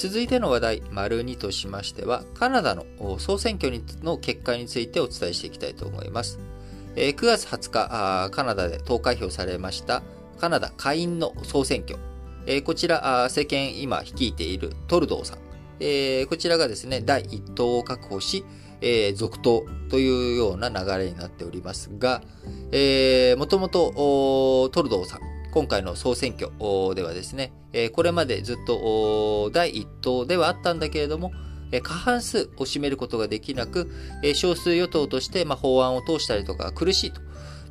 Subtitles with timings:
[0.00, 2.86] 続いての話題、丸2としましては、カナダの
[3.18, 3.70] 総選挙
[4.02, 6.38] の結果についてお伝えしていきたいと思います。
[6.96, 10.02] 9月20日、カナダで投開票されました
[10.38, 11.98] カナダ下院の総選挙。
[12.62, 15.38] こちら、政権今率いているトルドーさん。
[16.28, 18.42] こちらがですね、第1党を確保し、
[19.16, 22.22] 続投というような流れになっておりますが、
[23.36, 25.20] もともとトルドーさん、
[25.52, 26.50] 今回の総選挙
[26.94, 27.52] ではですね、
[27.92, 31.32] これまでずっと第1党ではあったんだけれども、
[31.82, 33.90] 過半数を占めることができなく、
[34.34, 37.20] 少数与党として法案を通したりとか苦しいと。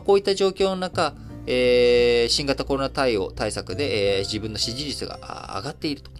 [0.00, 1.14] こういった状況の中、
[1.46, 6.10] 新型コロナ対応対策で、自分の支持率が上がっていると。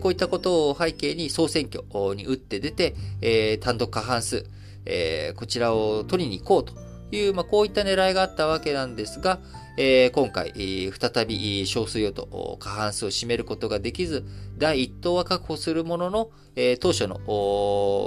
[0.00, 4.44] こういったことを背景に総選挙に打って出て、単独過半数、
[5.36, 6.74] こちらを取りに行こうと
[7.14, 9.40] いう、まあ、こういった狙いがあったわけなんですが、
[9.76, 10.52] えー、今回、
[10.92, 14.24] 再び少数与党過半数を占めることができず、
[14.56, 17.18] 第1党は確保するものの、えー、当初の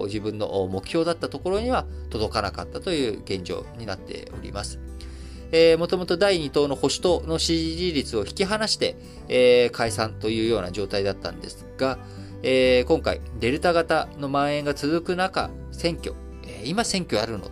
[0.05, 4.79] 自分の目標だったところには届かなかったという現状になっております。
[5.51, 8.95] えー、もともと第2党の保守党の支持率を引き離して、
[9.27, 11.99] えー、解散というような状態だったんですが、
[12.43, 17.51] えー、今回、デルタ型の蔓延が続く中、選挙、えー、今選挙あるの？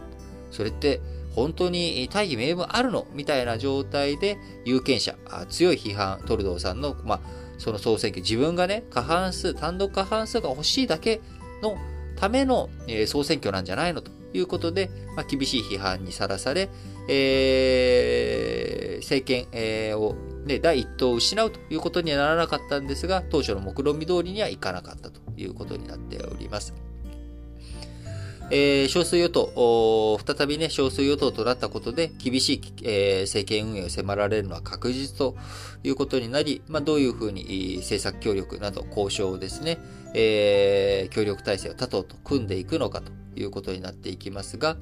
[0.52, 1.02] それって、
[1.36, 5.16] 本当に大義名分あるのみたいな状態で有権者、
[5.50, 7.20] 強い批判、トルドーさんの、まあ、
[7.58, 11.22] その総選挙、自分がね、過半数、単独過半数が欲しいだけ
[11.62, 11.78] の
[12.16, 16.70] ための、え、総選挙なんじゃないのということで、まあ、厳しい批判にさらされ、
[17.10, 26.74] えー、政権、を、ね、第一党を失うということにはならなかったんですが、当初の目論見通りにはいかなかったということになっております。
[28.52, 35.36] えー、少数与党、再びね、少数与党となったことで、厳しい、えー、政権運営を迫られるのは確実と
[35.84, 39.80] いうことになり、まあ、どういうふうに政策協力など交渉をですね、
[40.14, 44.78] えー、協力体制を他党と組んでいくのかということになっていきますが、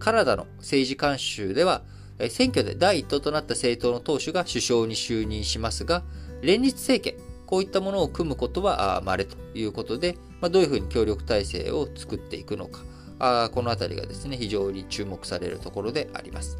[0.00, 1.82] カナダの政治慣習では、
[2.28, 6.02] 選挙で第一党となった政党の党首が首相に就任しますが、
[6.42, 12.80] 連立政権、こういったものを組むことは稀ということで、まあ、どういうふうに協力体制を作っていくのか、
[13.18, 16.58] あこのあたりがですね、非常に注目されるところであります。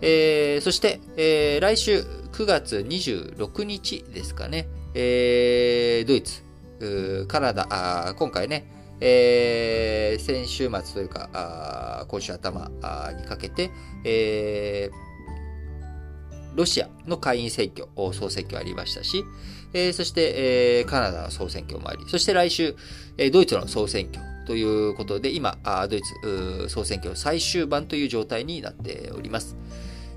[0.00, 2.00] えー、そして、えー、来週
[2.32, 8.70] 9月26日ですかね、えー、ドイツ、カナダ、あ今回ね、
[9.00, 12.70] えー、先週末というか、あ今週頭
[13.16, 13.70] にかけて、
[14.04, 19.24] えー、ロシアの下院選挙、総選挙ありましたし、
[19.72, 22.76] えー、そして、えー、カナダの総選挙もあり、そして来週、
[23.16, 25.58] えー、ドイツの総選挙ということで、今、
[25.90, 29.58] ドイツ総選挙最終盤という状態になっております。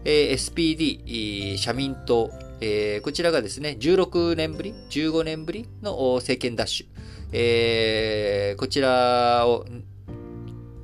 [0.06, 2.32] え SPD、社民党
[2.62, 6.88] え、こちらがですね、16年ぶり、15年ぶりの政権奪取、
[8.56, 9.66] こちらを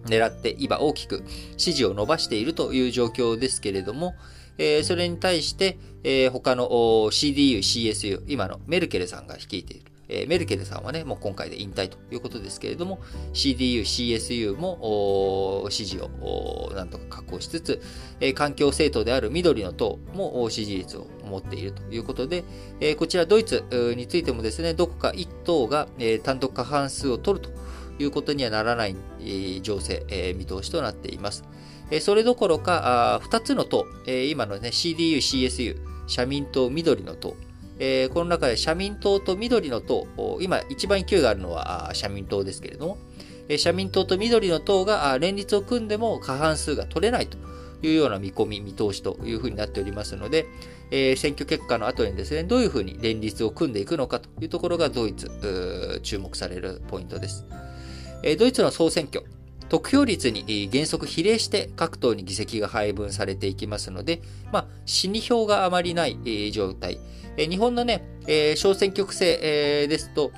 [0.07, 1.23] 狙って今大きく
[1.55, 4.15] 支持を伸ばしているという状況ですけれども
[4.57, 6.67] え、それに対してえ、他の
[7.11, 12.99] CDU、CSU、今のメルケルさんが率いているえー、メルケルさんはね、もう今回で引退ということですけれども、
[13.33, 17.81] CDU、CSU も支持をなんとか確保しつつ、
[18.19, 22.43] えー、環境政党である緑の党も支持率を持っているということで、
[22.79, 23.63] えー、こちらドイツ
[23.95, 27.51] についてもですね、どこか1党が、えー、単独過半数を取ると
[27.99, 31.43] いうことにはならない、えー、情勢、えー、見通しとなっています。
[31.91, 37.35] えー、それどころか、あ2つの党、えー、今のね、CDU、CSU、社民党、緑の党、
[37.79, 40.07] えー、この中で社民党と緑の党、
[40.41, 42.97] 今一番勢いがあるのは社民党ですけれども、
[43.57, 47.37] 社民党と緑の党が連立を組んでも過半数が取れないと
[47.81, 50.47] いうような見込み、見通しというふうになっておりますので、
[50.91, 57.45] えー、選挙結果の後にですね、どういうふうに連立を組んでいくのかというところがドイツ、注目されるポイントです。
[58.23, 59.23] えー、ドイツの総選挙、
[59.69, 66.99] 得票率に原則比例して各党に議席が配分されていきますので、まあ、死に票があまりない状態。
[67.37, 68.03] 日本のね、
[68.55, 70.31] 小選挙区制ですと、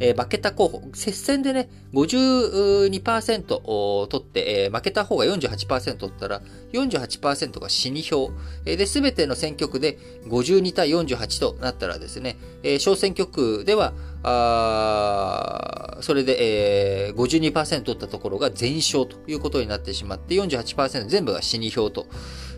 [0.00, 6.40] えー、負けた候補、接戦でね、52%取って、えー、負けた方が48%取ったら、
[6.72, 8.30] 48%が死に票。
[8.64, 13.92] えー、で、すべての選挙区で52対48となったらですね、えー、小選挙区では、
[14.24, 22.06] あそれで、えー、52%取ったところが全勝ということになってしまって、48%全部が死に票と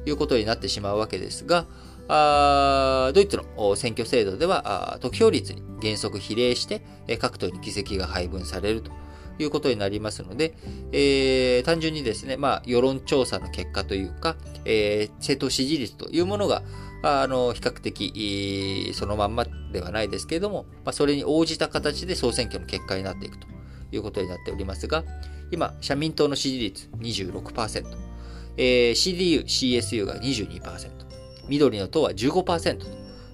[0.06, 1.66] いうことになってしまうわけですが、
[2.08, 6.82] ドイツの選挙制度では、得票率に原則比例して、
[7.18, 8.90] 各党に議席が配分されると
[9.38, 10.54] いうことになりますので、
[10.92, 16.62] えー、単純にですね、まあ、世論調査の結果というか、えー、政党支持率というものが、
[17.02, 23.46] あの、比較的、そのまんまではないですけれども、まあ、それに応じた形で総選挙の結果になっていくと
[23.92, 25.04] いうことになっておりますが、
[25.50, 27.84] 今、社民党の支持率26%、
[28.56, 31.04] えー、CDU、CSU が22%、
[31.48, 32.86] 緑の党は15%と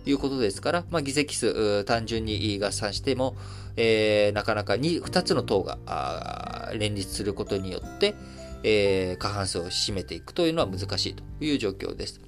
[0.09, 3.37] いうことですから、まあ、議席数単純に合算しても、
[3.77, 8.15] えー、なかなか 2, 2つの党が連立することによって、
[8.63, 12.21] えー、過半数を占めていくというのは難しいという状況です。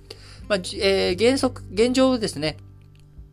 [0.49, 2.57] まあえー、原則、現状ですね、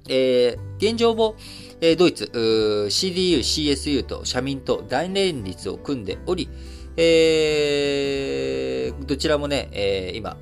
[0.08, 1.36] えー、現状も、
[1.82, 6.50] えー、ドイツ、CDU、CSU と社民党大連立を組んでおり、
[6.98, 10.38] えー、どちらもね、えー、今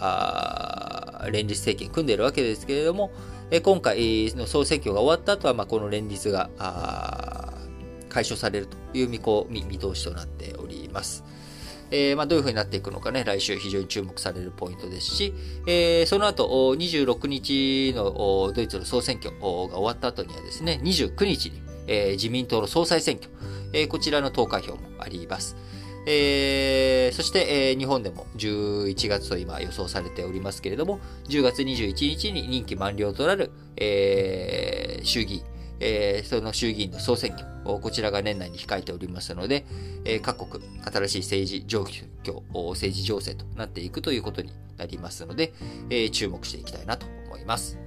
[1.31, 3.11] 連立政権組んでいるわけですけれども、
[3.49, 6.49] え、今回の総選挙が終わった後は、まあ、この連立が
[8.09, 11.23] 解消されるという見込み、見通しとなっております。
[11.89, 15.33] えー、まあ、どういう風になっていくのかね、来週非常に注目されるポイントですし、
[15.67, 23.31] えー、その後、26日のドイツの総選挙が終わった後にはですね、29日に、えー、自民党の総裁選挙、
[23.71, 25.55] えー、こちらの投開票もあります。
[26.09, 35.43] えー、そして、えー、日本でも11月と今予想されておりますけれども、10月21日に任期満了となる、えー、衆議院、
[35.81, 39.65] えー、その衆議院の総選挙、こちらが年内に控えておりますので、
[40.05, 42.05] えー、各国、新しい政治状況、
[42.69, 45.53] 政治情勢となっていくということになりますので、
[45.89, 47.86] えー、注目していきたいなと思います。